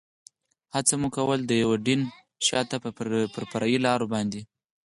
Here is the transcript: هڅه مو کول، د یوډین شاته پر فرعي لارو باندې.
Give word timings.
هڅه 0.75 0.93
مو 1.01 1.09
کول، 1.15 1.39
د 1.45 1.51
یوډین 1.63 2.01
شاته 2.47 2.77
پر 3.35 3.43
فرعي 3.51 3.77
لارو 3.85 4.05
باندې. 4.13 4.41